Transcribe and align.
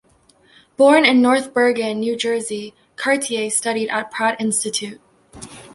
Born 0.77 1.05
in 1.05 1.21
North 1.21 1.53
Bergen, 1.53 1.99
New 1.99 2.15
Jersey, 2.15 2.73
Cartier 2.95 3.51
studied 3.51 3.89
at 3.89 4.09
Pratt 4.09 4.41
Institute. 4.41 4.99